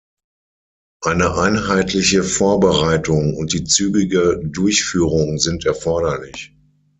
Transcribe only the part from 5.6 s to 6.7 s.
erforderlich.